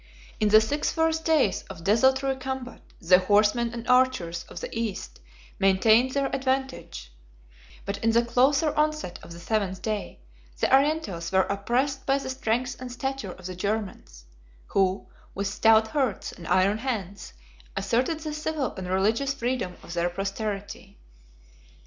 In 0.39 0.49
the 0.49 0.59
six 0.61 0.91
first 0.91 1.25
days 1.25 1.61
of 1.69 1.83
desultory 1.83 2.35
combat, 2.35 2.81
the 2.99 3.19
horsemen 3.19 3.71
and 3.71 3.87
archers 3.87 4.45
of 4.49 4.59
the 4.59 4.67
East 4.75 5.19
maintained 5.59 6.15
their 6.15 6.25
advantage: 6.35 7.11
but 7.85 7.97
in 8.03 8.09
the 8.09 8.25
closer 8.25 8.73
onset 8.73 9.19
of 9.21 9.31
the 9.31 9.37
seventh 9.37 9.83
day, 9.83 10.19
the 10.59 10.73
Orientals 10.75 11.31
were 11.31 11.41
oppressed 11.43 12.07
by 12.07 12.17
the 12.17 12.31
strength 12.31 12.81
and 12.81 12.91
stature 12.91 13.33
of 13.33 13.45
the 13.45 13.53
Germans, 13.55 14.25
who, 14.65 15.05
with 15.35 15.45
stout 15.45 15.89
hearts 15.89 16.31
and 16.31 16.47
iron 16.47 16.79
hands, 16.79 17.33
31 17.75 17.77
asserted 17.77 18.19
the 18.21 18.33
civil 18.33 18.73
and 18.73 18.87
religious 18.89 19.35
freedom 19.35 19.75
of 19.83 19.93
their 19.93 20.09
posterity. 20.09 20.97